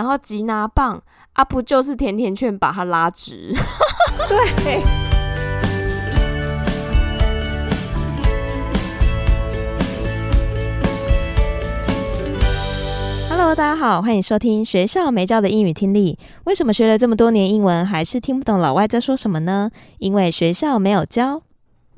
[0.00, 1.02] 然后吉拿棒
[1.34, 3.54] 啊，不就是甜甜圈把它拉直？
[4.62, 4.80] 对。
[13.28, 16.18] Hello，大家好，欢迎收听学校没教的英语听力。
[16.44, 19.70] 为什么学了这么多年英文，还是听不懂老外在说什么呢？
[19.98, 21.42] 因为学校没有教。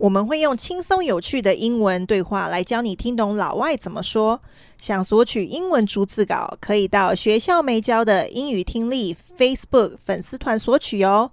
[0.03, 4.41] 我们会用轻松有趣的英文对话来教你听懂老外怎么说。
[4.77, 11.31] 想索取英文逐字稿，可以到学校没教的英语听力 Facebook 粉丝团索取哦。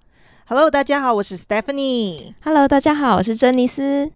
[0.47, 2.35] Hello，大家好，我是 Stephanie。
[2.43, 4.11] Hello，大家好，我是珍妮斯。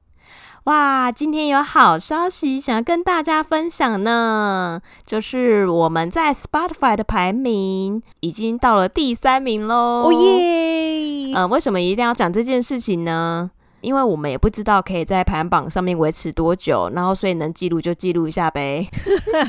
[0.65, 10.03] 哇，今天有好消息想要跟大家分享呢，就是我们在 Spotify 的排名已经到了第三名喽！
[10.05, 11.33] 哦耶！
[11.35, 13.49] 嗯，为什么一定要讲这件事情呢？
[13.83, 18.89] 因为我们也不知道可以在排行榜上面维持多久，然后所以能记录就记录一下呗。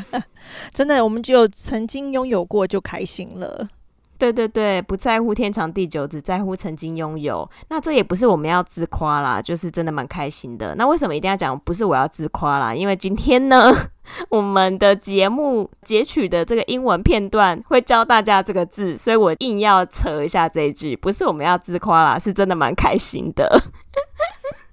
[0.75, 3.69] 真的，我们就曾经拥有过就开心了。
[4.17, 7.47] 对对对，不在乎天长地久，只在乎曾经拥有。
[7.69, 10.73] 那这也不是我们要自夸啦，就是真的蛮开心的。
[10.77, 11.59] 那为什么一定要讲？
[11.59, 13.73] 不是我要自夸啦，因为今天呢，
[14.31, 20.97] 我们的节目截取的这个英文片段会教大家这个字，所以我硬要扯一下这一句。
[20.97, 23.61] 不是我们要自夸啦，是真的蛮开心的。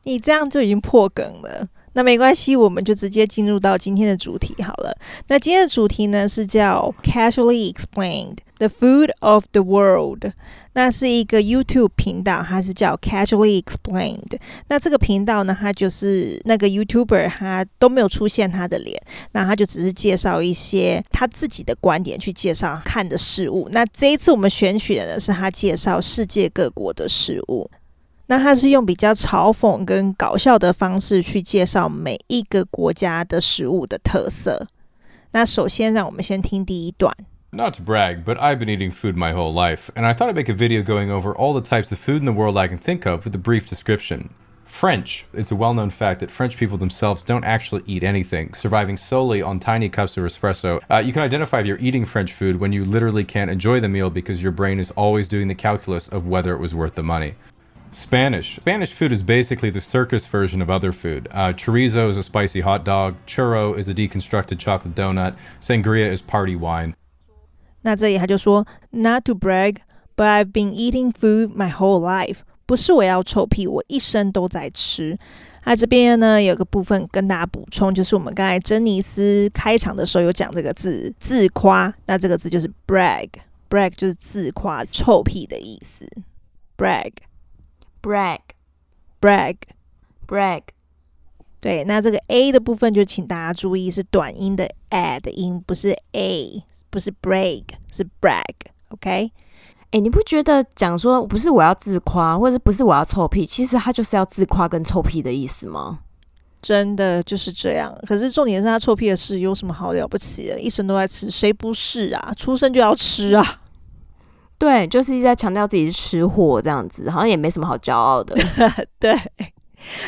[0.04, 1.68] 你这样就已经破梗了。
[1.94, 4.96] 那没关系，我们就直接进入到今天的主题好了。
[5.28, 10.32] 那今天的主题呢是叫 Casually Explained the Food of the World。
[10.72, 14.40] 那是一个 YouTube 频道，它是叫 Casually Explained。
[14.70, 18.98] 那这个频道呢，它就是那个 YouTuber，他都没有出现他的脸，
[19.34, 23.68] 那他就只是介绍一些他自己的观点去介绍看的事物。
[23.74, 27.70] 那这一次我们选取的呢，是他介绍世界各国的食物。
[28.31, 34.67] 那他是用比较嘲讽跟搞笑的方式去介绍每一个国家的食物的特色。
[35.33, 37.15] 那首先，让我们先听第一段。
[37.51, 40.51] Not to brag, but I've been eating food my whole life, and I thought I'd make
[40.51, 43.07] a video going over all the types of food in the world I can think
[43.07, 44.31] of with a brief description.
[44.65, 45.25] French.
[45.33, 49.61] It's a well-known fact that French people themselves don't actually eat anything, surviving solely on
[49.61, 50.81] tiny cups of espresso.
[50.91, 53.89] Uh, you can identify if you're eating French food when you literally can't enjoy the
[53.89, 57.03] meal because your brain is always doing the calculus of whether it was worth the
[57.03, 57.35] money.
[57.91, 58.57] Spanish.
[58.57, 61.29] Spanish food is basically the circus version of other food.
[61.33, 63.15] Uh, chorizo is a spicy hot dog.
[63.27, 65.35] Churro is a deconstructed chocolate donut.
[65.61, 66.95] Sangria is party wine.
[67.83, 69.77] 那这里他就说，Not to brag,
[70.17, 72.41] but I've been eating food my whole life。
[72.67, 75.17] 不是我要臭屁，我一生都在吃。
[75.65, 86.07] 那这边呢有个部分跟大家补充，就是我们刚才珍妮斯开场的时候有讲这个字自夸，那这个字就是 brag，brag 就是自夸、臭屁的意思，
[86.77, 87.13] brag。
[88.02, 90.64] brag，brag，brag，
[91.60, 99.32] 对，那这个 a 的部分就请大家注意是短音的 a 的音，不是 a，不是 brag，是 brag，OK？
[99.92, 106.00] 哎，你不觉得讲说不是我要自夸，或者不是我要臭屁，其实他就是要自夸跟臭屁的意思吗？
[106.62, 107.94] 真的就是这样。
[108.08, 110.58] 可是重点是他臭屁的事有什么好了不起的？
[110.60, 112.34] 一生都在吃，谁不是啊？
[112.38, 113.61] 出生就要吃啊！
[114.62, 118.36] 对，就是一直在强调自己是吃货这样子，好像也没什么好骄傲的。
[119.00, 119.18] 对，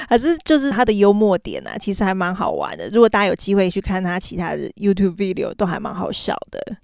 [0.08, 2.88] 可是就是他的幽默点啊，其实还蛮好玩的。
[2.90, 6.78] 如果大家有机会去看他其他的 YouTube video，都还蛮好笑的。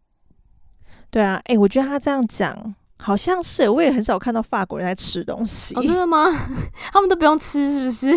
[1.10, 5.74] 对啊，哎，我觉得他这样讲好像是，我也很少看到法国人在吃东西。
[5.74, 6.30] 哦，真的吗？
[6.92, 8.16] 他们都不用吃，是不是？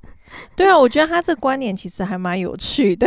[0.56, 3.06] 对啊，我觉得他这个观点其实还蛮有趣的。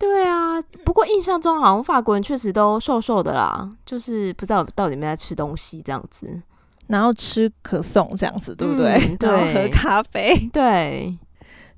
[0.00, 6.28] 对啊，不过印象中好像法国人确实都瘦瘦的啦，就是不知道到底有没有在吃东西这样子，
[6.88, 8.92] 然后吃可颂这样子，对不对？
[8.94, 11.16] 嗯、对，然后喝咖啡，对，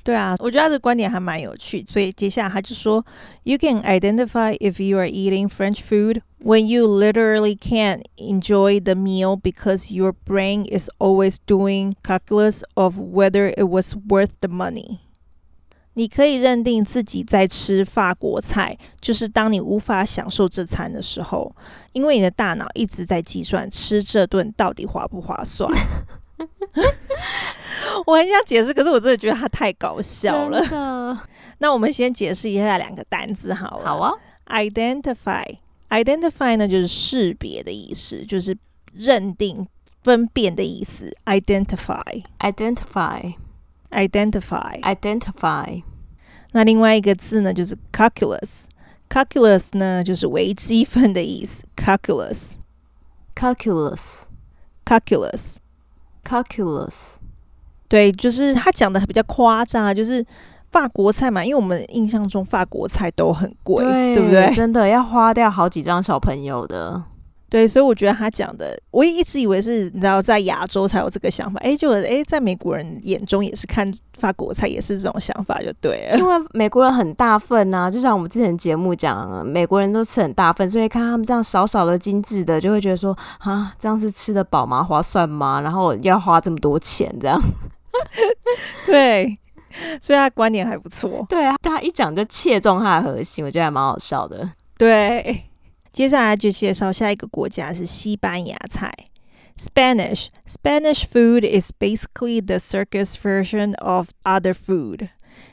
[0.02, 3.04] 对啊，我觉得他的观点还蛮有趣，所以接下来他就说，
[3.44, 9.36] You can identify if you are eating French food when you literally can't enjoy the meal
[9.40, 14.98] because your brain is always doing calculus of whether it was worth the money。
[15.95, 21.55] 你可以认定自己在吃法国菜，就是当你无法享受这餐的时候，
[21.91, 25.71] 因为你的大脑一直在计算吃这顿到底划不划算。
[28.07, 30.59] 我很想解释，可是我真的觉得它太搞笑了。
[31.59, 33.85] 那我们先解释一下两个单字好了。
[33.85, 34.11] 好啊。
[34.47, 38.57] Identify，identify 呢就是识别的意思，就是
[38.93, 39.65] 认定、
[40.03, 41.15] 分辨的意思。
[41.25, 42.23] Identify，identify。
[42.39, 43.35] Identify,
[43.93, 45.83] identify。
[46.51, 48.65] 那另外一个字呢，就是 calculus。
[49.09, 51.65] calculus 呢，就是微积分的意思。
[51.75, 52.53] calculus,
[53.35, 54.23] calculus,
[54.83, 55.57] calculus,
[56.23, 57.15] calculus。
[57.87, 60.25] 对，就是他讲的比较夸张啊，就是
[60.71, 64.51] 法国菜嘛，因为我们印象中法国菜都很贵，对，对不对？
[64.55, 67.03] 真的要花掉好几张小朋友的。
[67.53, 76.17] 对，所以我觉得他讲的，我也一直以为是，你知道，在亚洲才有这个想法，哎，就哎，在美国人眼中也是看法国菜也是这种想法，就对了。
[76.17, 84.81] 因为美国人很大份呐、啊，就像我们之前节目讲，美国人都吃很大份，所以看他们这样少少的精致的，就会觉得说，啊，这样是吃得饱吗？
[84.81, 85.61] 划算吗？
[85.61, 87.39] 然后要花这么多钱，这样。
[88.87, 89.37] 对，
[90.01, 91.23] 所以他观点还不错。
[91.29, 94.49] 对啊，他一讲就切中他的核心，我觉得还蛮好笑的。
[94.75, 95.43] 对。
[95.93, 98.91] 接下来就介绍下一个国家是西班牙菜
[99.55, 100.29] ，Spanish。
[100.45, 105.09] Spanish food is basically the circus version of other food。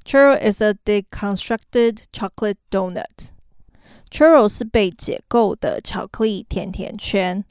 [0.05, 7.45] Churro is a deconstructed chocolate donut。Churro 是被解构的巧克力甜甜圈。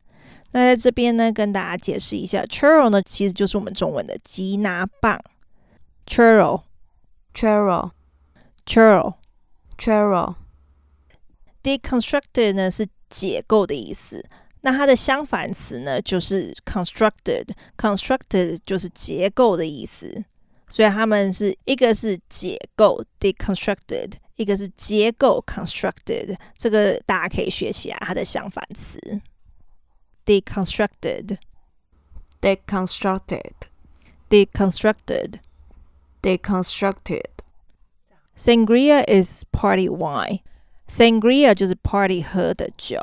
[0.53, 5.21] 那在这边呢，跟大家解释一下，Churro 呢其实就是我们中文的吉拿棒。
[6.07, 7.91] Churro，Churro。Churro,
[8.65, 9.15] churro,
[11.63, 14.27] deconstructed 呢是解构的意思，
[14.61, 20.25] 那它的相反词呢就是 constructed, constructed 就是结构的意思，
[20.67, 28.99] 所以他们是一个是解构 deconstructed，一个是结构 constructed，这个大家可以学起来它的相反词
[30.25, 31.37] deconstructed,
[32.41, 33.53] deconstructed,
[34.29, 35.39] deconstructed,
[36.21, 37.30] deconstructed。
[38.36, 40.40] Sangria is party wine.
[40.88, 42.98] Sangria 就是 party 喝的酒。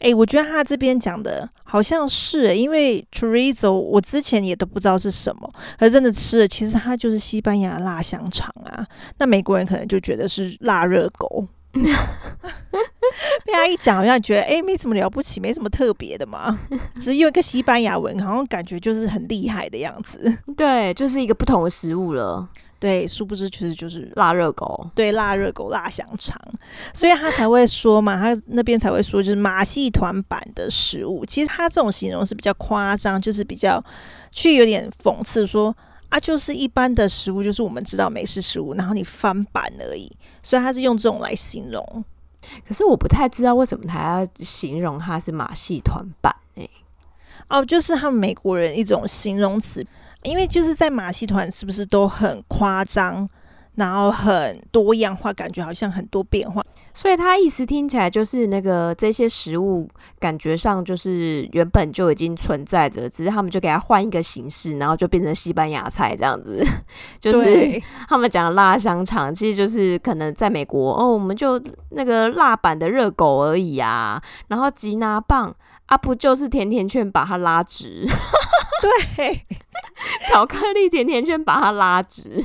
[0.00, 8.86] 哎，我觉得他这边讲的好像是，因为 chorizo 我之前也都不知道是什么，可是真的吃了，其实它就是西班牙辣香肠啊。
[9.18, 11.46] 那美国人可能就觉得是腊热狗。
[11.74, 16.58] 被他一讲，好像觉得诶，没什么了不起，没什么特别的嘛，
[16.96, 20.38] 只有一个西班牙文，好像感觉就是很厉害的样子。
[20.56, 22.48] 对，就是一个不同的食物了。
[22.84, 26.38] 对，殊不知其实就是腊热狗，对，腊热狗、腊香肠，
[26.92, 31.24] 所以他才会说嘛，他那边才会说就是马戏团版的食物。
[31.24, 33.82] 其实他这种形容是比较夸张，就是比较
[34.30, 35.74] 去有点讽刺说
[36.10, 40.14] 啊，就是一般的食物，就是我们知道美式食物，然后你翻版而已。
[40.42, 42.04] 所以他是用这种来形容。
[42.68, 46.68] 可是我不太知道为什么他要形容它是马戏团版诶？
[47.48, 49.82] 哦，就是他们美国人一种形容词。
[50.24, 53.28] 因为就是在马戏团，是不是都很夸张？
[53.76, 56.62] 然后很多样化，感觉好像很多变化。
[56.92, 59.88] 所以他意思听起来就是那个这些食物
[60.20, 66.64] 感觉上就是原本就已经存在着，只是他们就给它换一个形式，然后就变成西班牙菜这样子。
[67.18, 74.22] 就是他们讲的辣香肠，其实就是可能在美国哦，我们就那个辣版的热狗而已啊。
[74.46, 75.52] 然后吉拿棒
[75.86, 78.06] 啊，不就是甜甜圈把它拉直？
[79.16, 79.46] 对。
[80.28, 82.42] 巧克力甜甜圈把它拉直，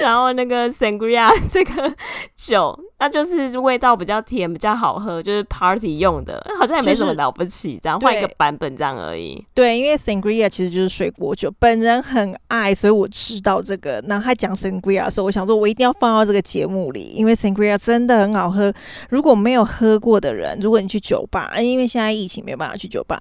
[0.00, 1.92] 然后那个 sangria 这个
[2.36, 9.42] 酒，那就是味道比较甜，比较好喝，就是 party 用的，好像也没什么了不起，就是、这样换一个版本这样而已。
[9.54, 14.02] 对，因为 sangria 其实就是水果酒，本人很爱，所以我知道这个。
[14.08, 18.72] 然后他讲 sangria 的时候，我想说我一定要放到这个节目里，因为 sangria 真的很好喝。
[19.10, 23.20] 如果没有喝过的人，如果你去酒吧，因为现在疫情没有办法去酒吧。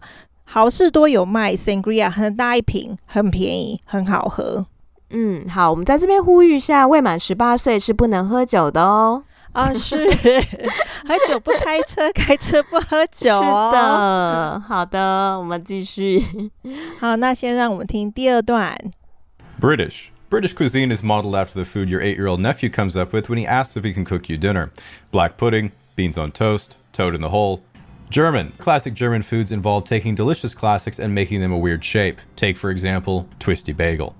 [0.50, 4.66] 好事多有卖 Sangria，很大一瓶，很便宜，很好喝。
[5.10, 9.24] 嗯，好，我们在这边呼吁一下，未满十八岁是不能喝酒的哦。
[9.52, 10.10] 啊，是，
[11.06, 13.72] 喝酒不开车，开车不喝酒哦。
[13.72, 16.24] 是的，好的，我们继续。
[16.98, 18.78] 好，那先让我们听第二段。
[19.60, 23.46] British British cuisine is modeled after the food your eight-year-old nephew comes up with when he
[23.46, 24.70] asks if he can cook you dinner:
[25.12, 27.62] black pudding, beans on toast, toad in the hole.
[28.11, 28.53] German.
[28.59, 32.21] Classic German foods involve taking delicious classics and making them a weird shape.
[32.37, 34.15] Take, for example, Twisty Bagel.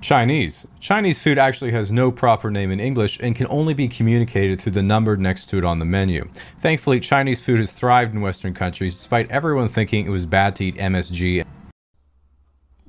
[0.00, 0.66] Chinese.
[0.80, 4.72] Chinese food actually has no proper name in English and can only be communicated through
[4.72, 6.28] the number next to it on the menu.
[6.60, 10.64] Thankfully, Chinese food has thrived in Western countries despite everyone thinking it was bad to
[10.64, 11.44] eat MSG.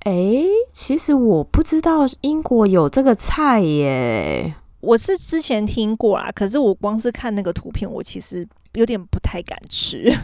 [0.00, 10.14] 哎、欸，其实我不知道英国有这个菜耶，我是之前听过啦，可是我光是看那个图片，我其实有点不太敢吃。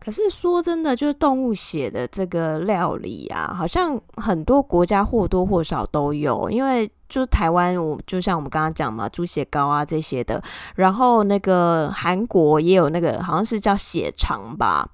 [0.00, 6.50] 可是说真的，就是动物血的这个料理啊，好像很多国家或多或少都有。
[6.50, 10.42] 因为就是台湾，我就像我们刚刚讲嘛，猪血糕啊这些的。
[10.74, 14.88] 然后那个韩国也有那个，好像是叫血肠吧？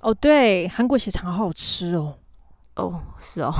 [0.00, 2.14] 哦，对，韩国血肠好好吃哦。
[2.76, 3.52] 哦，是哦，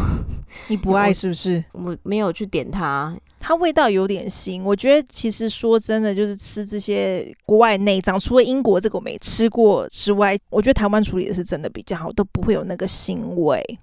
[0.68, 1.64] 你不爱是不是？
[1.72, 3.12] 我，我没有去点它。
[3.40, 13.78] 它味道有点腥，我觉得其实说真的，就是吃这些国外内脏，除了英国这个我没吃过之外，我觉得台湾处理的是真的比较好，都不会有那个腥味。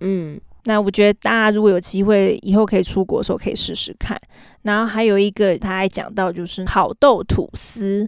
[0.00, 0.40] 嗯。
[0.66, 4.20] 那我觉得大家如果有机会以后可以出国的时候可以试试看。
[4.62, 8.04] 然后还有一个他还讲到就是烤豆吐司，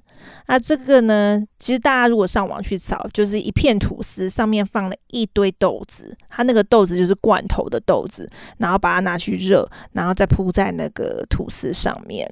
[0.49, 12.29] 那这个呢，其实大家如果上网去找，就是一片吐司上面放了一堆豆子，它那个豆子就是罐头的豆子，然后把它拿去热，然后再铺在那个吐司上面。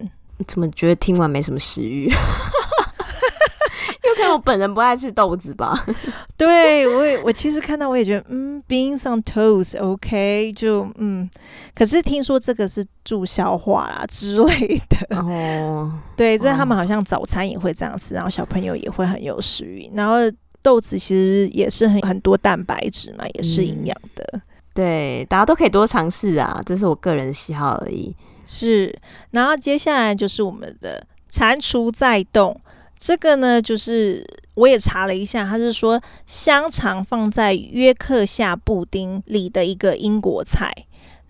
[0.48, 2.12] 怎么觉得听完没什么食欲？
[4.16, 5.84] 就可能我本人不爱吃豆子吧。
[6.36, 11.28] 对，我也我其实看到我也觉得，嗯，beans on toast，OK，就嗯。
[11.74, 15.16] 可是听说这个是助消化啦之类的。
[15.16, 19.90] 哦，对，这他们好像早餐也会这样吃，然后小朋友也会很有食欲。
[19.94, 20.14] 然后
[20.62, 24.40] 豆子其实也是很很多蛋白质嘛，也是营养的。
[24.72, 28.14] 对，大家都可以多尝试啊，这是我个人的喜好而已。
[28.46, 28.94] 是，
[29.30, 32.58] 然后接下来就是我们的蟾蜍在动，
[32.98, 40.72] 这个呢，就是我也查了一下，他是说香肠放在约克夏布丁里的一个英国菜，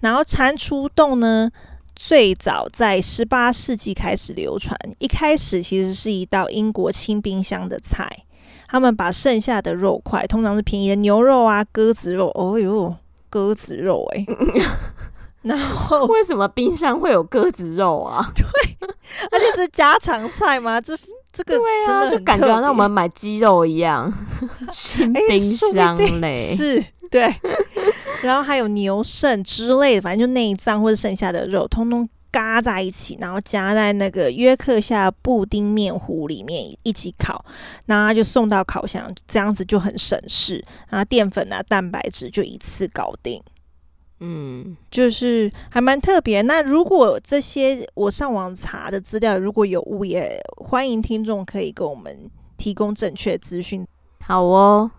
[0.01, 1.51] 然后蟾蜍冻呢。
[1.99, 8.07] 最早在十八世纪开始流传，一开始其实是一道英国清冰箱的菜。
[8.69, 12.95] 他们把剩下的肉块，通常是便宜的牛肉啊、鸽子肉，哦哟，
[13.31, 14.67] 鸽子肉哎、欸。
[15.41, 18.31] 然后为什么冰箱会有鸽子肉啊？
[18.37, 18.45] 对，
[19.31, 20.79] 而且是家常菜吗？
[20.79, 20.95] 这
[21.37, 21.55] 这个
[21.87, 24.11] 真的、啊、就感觉好像我们买鸡肉一样，
[24.73, 27.35] 清冰箱嘞、欸，是对。
[28.25, 37.45] 然后还有牛肾之类的，反正就内脏或者剩下的肉，通通嘎在一起，然后夹在那个约克夏布丁面糊里面一起烤，
[37.85, 43.43] 然后就送到烤箱，这样子就很省事，然后淀粉啊、蛋白质就一次搞定。
[44.21, 46.43] 嗯，就是还蛮特别。
[46.43, 53.87] 那如果这些我上网查的资料如果有误，也欢迎听众可以给我们提供正确资讯。
[54.21, 54.91] 好哦。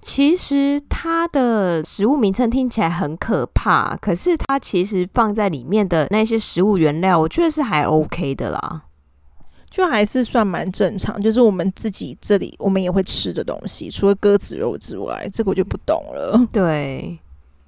[0.00, 8.82] 其实它的食物名称听起来很可怕，可是它其实放在里面的那些食物原料，我觉得是还 OK 的啦，
[9.68, 11.20] 就还是算蛮正常。
[11.20, 16.46] 就是我们自己这里我们也会吃的东西，除了鸽子肉之外，这个我就不懂了。
[16.52, 17.18] 对，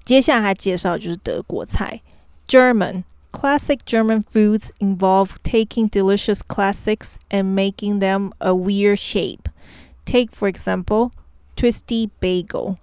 [0.03, 2.01] 接下来介绍就是德国菜
[2.47, 9.49] ，German classic German foods involve taking delicious classics and making them a weird shape.
[10.05, 11.11] Take for example.
[11.53, 12.77] Twisty bagel，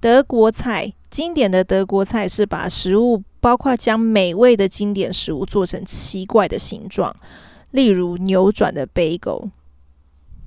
[0.00, 7.16] 德国菜，经典的德国菜是把食物，包括将美味的经典食物做成奇怪的形状，
[7.72, 9.50] 例如扭转的 bagel。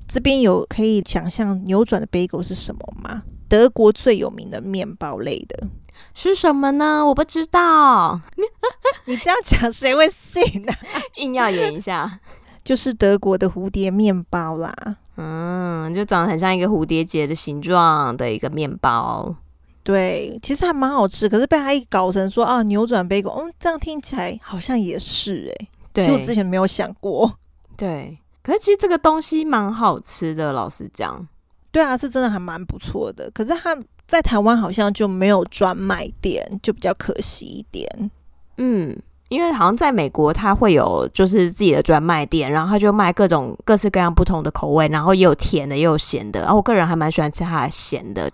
[0.08, 3.24] 这边有可以想象扭转的 bagel 是什么吗？
[3.54, 5.68] 德国最有名的面包类的
[6.16, 7.06] 是什么呢？
[7.06, 8.20] 我不知道。
[9.06, 10.74] 你这样讲谁会信呢？
[11.18, 12.20] 硬要演一下，
[12.64, 14.74] 就是德国的蝴蝶面包啦。
[15.18, 19.36] 嗯，就长得很像一个蝴蝶结的形状的一个面包，
[19.84, 21.30] 对，其实还蛮好吃。
[21.30, 27.32] 可是被他一搞成说啊，扭转贝果，嗯，这样听起来好像也是哎、欸，对，其实我之前没有想过。
[27.78, 31.28] 对，可是其实这个东西蛮好吃的，老实讲。
[31.74, 33.30] 对啊，是真的还蛮不错的。
[33.32, 38.12] 可是它在台湾好像就没有专卖店，就比较可惜一点。
[38.56, 38.98] 嗯。
[39.30, 46.42] 因为好像在美国，它会有就是自己的专卖店，然后他就卖各种各式各样不同的口味，然后也有甜的，也有咸的。
[46.42, 48.30] 然后我个人还蛮喜欢吃它的咸的。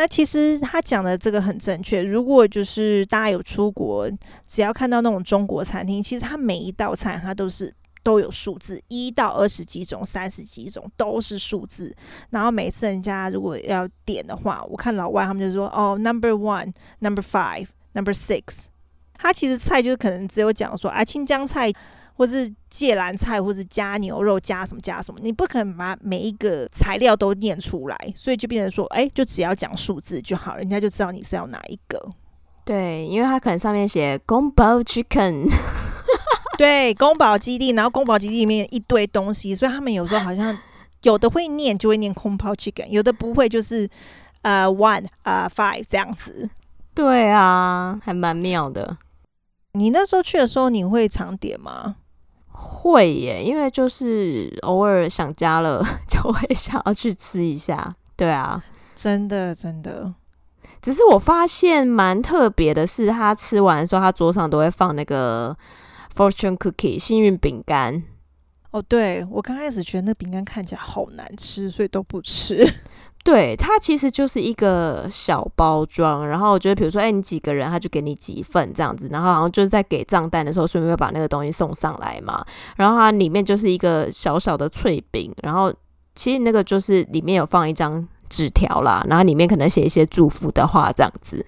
[0.00, 2.02] 那其实他讲的这个很正确。
[2.02, 4.10] 如果就是大家有出国，
[4.46, 7.70] 只要看到那种中国餐厅，其实它每一道菜它都是
[8.02, 11.94] 都有数字，一到二十几种、三十几种都是数字。
[12.30, 18.68] 然后每次人家如果要点的话，我看老外他们就说哦，number one, number five, number six。
[19.12, 21.70] 他其实菜就是可能只有讲说啊，青江菜。
[22.20, 32.10] 或是芥蓝菜，或是加牛肉，加什么加什么，你不可能把每一个材料都念出来，所以就变成说，哎、欸，就只要讲数字就好，人家就知道你是要哪一个。
[32.62, 35.50] 对，因为他可能上面写宫保 chicken，
[36.58, 40.54] 对，宫保基地，然后宫保基地里面一堆东西，所以他们有时候好像
[41.04, 43.88] 有的会念，就会念宫保 chicken，有的不会，就是
[44.42, 46.50] 呃 one 呃 five 这样子。
[46.94, 48.98] 对啊，还蛮妙的。
[49.72, 51.96] 你那时候去的时候，你会常点吗？
[52.60, 57.92] 会耶，因为就是偶尔想家了， 就会想要去吃一下。
[58.16, 58.62] 对啊，
[58.94, 60.12] 真的真的。
[60.82, 65.56] 只是我发现蛮特别的是，他吃完的时候，他桌上都会放那个
[66.14, 68.02] fortune cookie 幸运饼干。
[68.70, 72.66] 哦，对，我刚开始觉得那饼干看起来好难吃，所以都不吃。
[73.22, 82.44] 对，它其实就是一个小包装，然后我觉得，比如说，哎，你几个人，他就给你几份这样子，然后好像就是在给账单的时候，顺便把那个东西送上来嘛。
[82.76, 85.72] 然后它里面就是一个小小的脆饼，然后
[86.14, 91.44] 其实那个就是里面有放一张纸条啦，然后里面可能写一些祝福的话这样子。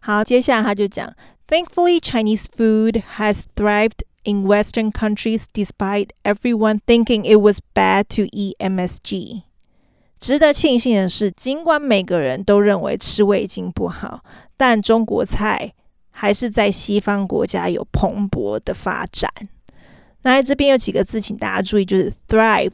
[0.00, 1.12] 好，接下来他就讲
[1.46, 8.56] ，Thankfully Chinese food has thrived in Western countries despite everyone thinking it was bad to eat
[8.58, 9.42] MSG。
[10.18, 14.24] 值得庆幸的是，尽管每个人都认为吃味精不好，
[14.56, 15.74] 但中国菜
[16.10, 19.30] 还是在西方国家有蓬勃的发展。
[20.22, 22.72] 那在这边有几个字，请大家注意，就是 thrived。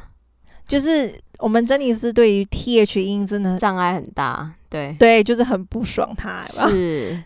[0.67, 4.51] 就是我们珍妮斯对于 th 音真的障碍很大。
[4.71, 6.43] 对对，就是很不爽他。
[6.71, 7.23] 是，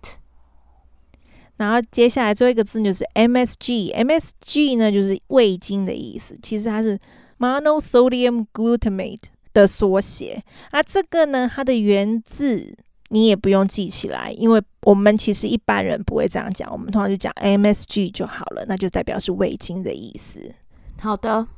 [1.56, 6.98] 然后接下来最后一个字就是 MSG，MSG 呢就是味精的意思，其实它是
[7.40, 9.30] monosodium glutamate。
[9.52, 12.72] 的缩写，啊，这个呢，它的原字
[13.08, 20.54] 你也不用记起来，因为我们其实一般人不会这样讲，我们通常就讲 MSG 就好了，那就代表是味精的意思。
[21.00, 21.48] 好的，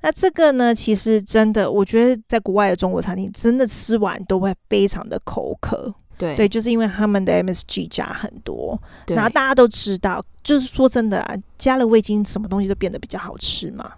[0.00, 5.92] 那这个呢，其实真的，我觉得在国外的中国餐厅，真的吃完都会非常的口渴。
[6.16, 13.94] 对对，就是因为他们的 MSG 加很多，然后大家都知道，就是说真的啊，加了味精，什么东西都变得比较好吃嘛。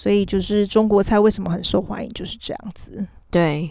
[0.00, 3.06] 所以就是中国菜为什么很受欢迎，就是这样子。
[3.30, 3.70] 对，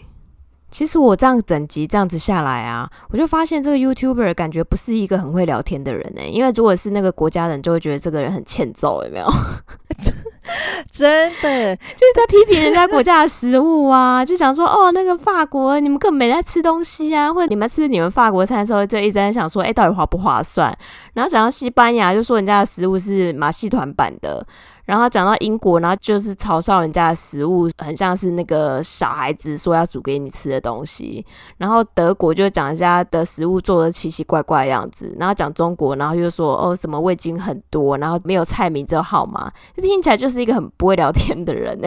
[0.70, 6.22] 其实我这样整集这样子下来啊，我就发现这个 YouTuber 感觉不是一个很会聊天的人呢。
[6.22, 9.26] 因为如果是那个国家人，就会觉得这个人很欠揍，有没有？
[10.92, 20.72] 真的就是在批评人家国家的食物啊，就想说哦，那个法国你们根本没在吃东西啊，或者你们吃你们法国餐的时候，就一直在想说，哎，到底划不划算？
[21.14, 24.46] 然后想到西班牙，就说人家的食物是马戏团版的。
[24.90, 31.24] 然后讲到英国，然后就是嘲笑人家的食物很像是那个小孩子说要煮给你吃的东西。
[31.58, 35.14] 然后德国就讲人家的食物做的奇奇怪怪的样子。
[35.16, 41.86] 然后讲中国，然后又说哦什么味精很多，然后没有菜名只有号码，听起来就是一个很不会聊天的人呢。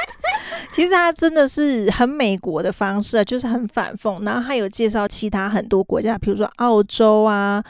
[0.72, 4.22] 其实他真的是很美国的方式，就是很反讽。
[4.26, 7.64] 然后他有介绍其他很多国家，比如说澳洲啊。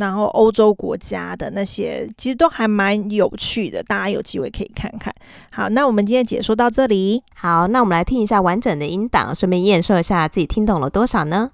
[0.00, 5.14] 然后欧洲国家的那些其实都还蛮有趣的，大家有机会可以看看。
[5.52, 7.22] 好，那我们今天解说到这里。
[7.34, 11.50] 好，那我们来听一下完整的音档，顺便验收一下自己听懂了多少呢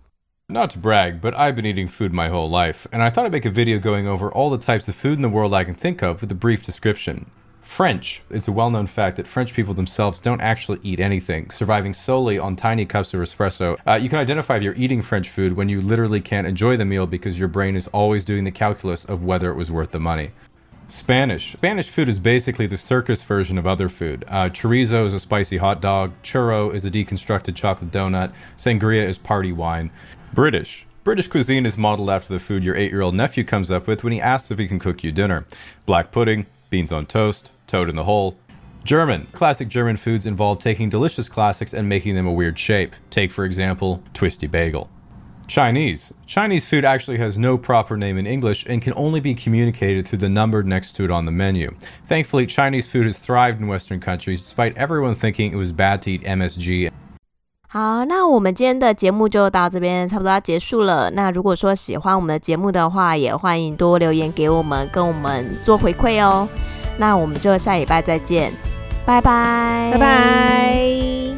[0.49, 3.33] ？Not to brag, but I've been eating food my whole life, and I thought I'd
[3.33, 5.75] make a video going over all the types of food in the world I can
[5.75, 7.27] think of with a brief description.
[7.67, 8.23] French.
[8.31, 12.39] It's a well known fact that French people themselves don't actually eat anything, surviving solely
[12.39, 13.77] on tiny cups of espresso.
[13.87, 16.87] Uh, you can identify if you're eating French food when you literally can't enjoy the
[16.87, 20.01] meal because your brain is always doing the calculus of whether it was worth the
[20.01, 20.31] money.
[20.89, 21.53] Spanish.
[21.53, 24.25] Spanish food is basically the circus version of other food.
[24.29, 29.19] Uh, chorizo is a spicy hot dog, churro is a deconstructed chocolate donut, sangria is
[29.19, 29.91] party wine.
[30.33, 30.87] British.
[31.05, 34.03] British cuisine is modeled after the food your eight year old nephew comes up with
[34.03, 35.45] when he asks if he can cook you dinner
[35.85, 38.36] black pudding, beans on toast, toad in the hole.
[38.84, 39.28] German.
[39.32, 42.96] Classic German foods involve taking delicious classics and making them a weird shape.
[43.10, 44.90] Take, for example, twisty bagel.
[45.48, 46.14] Chinese.
[46.26, 50.20] Chinese food actually has no proper name in English and can only be communicated through
[50.20, 51.70] the number next to it on the menu.
[52.08, 56.10] Thankfully, Chinese food has thrived in Western countries despite everyone thinking it was bad to
[56.10, 56.90] eat MSG.
[57.68, 61.12] 好，那我们今天的节目就到这边，差不多要结束了。
[61.12, 66.48] 那如果说喜欢我们的节目的话，也欢迎多留言给我们，跟我们做回馈哦。
[66.97, 68.53] 那我们就下礼拜再见，
[69.05, 71.36] 拜拜，拜拜。